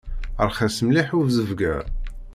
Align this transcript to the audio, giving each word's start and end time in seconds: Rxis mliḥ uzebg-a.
Rxis 0.49 0.77
mliḥ 0.85 1.07
uzebg-a. 1.19 1.75